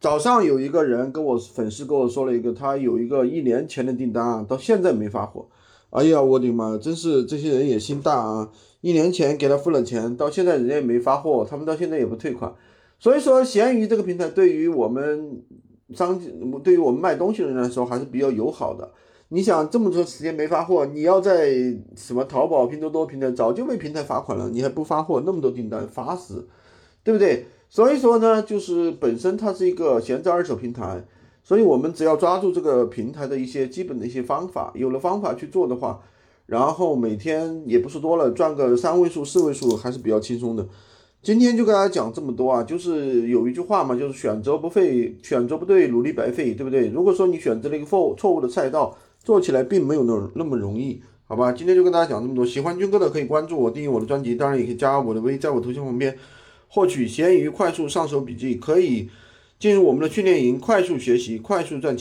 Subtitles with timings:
[0.00, 5.48] 早上有一个人跟我粉丝跟我说了一个，他有一个一年前的订单啊，到现在没发货。
[5.90, 8.50] 哎呀，我的妈，真是这些人也心大啊！
[8.80, 12.54] 一年前给他付了钱，到现在人家也没发货，他们到现在也不退款。
[13.00, 15.42] 所以说，闲鱼这个平台对于我们
[15.94, 16.20] 商，
[16.62, 18.92] 对于我们卖东西的人来说还是比较友好的。
[19.30, 21.50] 你想这么长时间没发货，你要在
[21.96, 26.46] 什么淘宝、拼多多平台早就被平台罚款了，你还不发货，那么多订单罚死，
[27.02, 27.46] 对不对？
[27.68, 31.04] 所以说呢，就是本身它是一个闲置二手平台，
[31.42, 36.00] 所以我们只要抓住这个平台的一些基本的一些方法，有了方法去做的话，
[36.46, 40.66] 然后每天也不是多了，赚个三位数、四位数还是比较轻松的。
[41.20, 46.88] 今天就跟大家讲这么多啊，就是有一句话嘛，就是选择不费，选择不对，努力白费，对不对？
[46.88, 51.52] 如果说你选择了一个错错误的赛道，做起来并没有那那么容易，好吧？
[51.52, 52.46] 今天就跟大家讲这么多。
[52.46, 56.16] 喜欢军哥的可以关注我，订阅我的专辑，当然也可以加我的微，在我头像旁边
[56.68, 59.08] 获取闲鱼快速上手笔记，可以
[59.58, 61.96] 进入我们的训练营，快速学习，快速赚钱。